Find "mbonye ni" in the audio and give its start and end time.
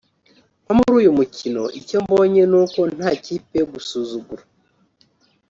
2.05-2.57